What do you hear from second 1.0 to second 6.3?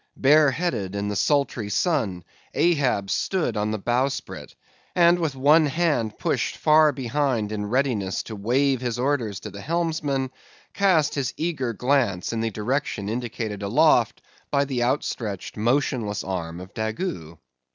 the sultry sun, Ahab stood on the bowsprit, and with one hand